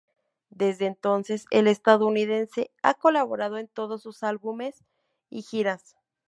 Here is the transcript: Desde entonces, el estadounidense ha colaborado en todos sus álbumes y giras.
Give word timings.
Desde 0.49 0.87
entonces, 0.87 1.45
el 1.51 1.67
estadounidense 1.67 2.71
ha 2.81 2.95
colaborado 2.95 3.59
en 3.59 3.67
todos 3.67 4.01
sus 4.01 4.23
álbumes 4.23 4.83
y 5.29 5.43
giras. 5.43 5.95